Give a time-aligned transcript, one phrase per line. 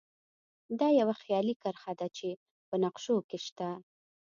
[0.79, 2.29] دا یوه خیالي کرښه ده چې
[2.67, 3.67] په نقشو کې شته